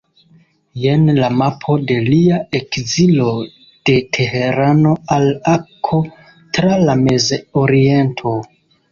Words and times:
Jen 0.83 1.01
la 1.23 1.27
mapo 1.39 1.73
de 1.89 1.97
Lia 2.05 2.37
ekzilo 2.59 3.27
de 3.89 3.93
Tehrano 4.17 4.93
al 5.17 5.27
Akko 5.57 5.99
tra 6.59 6.79
la 6.85 6.97
Mez-Oriento. 7.03 8.33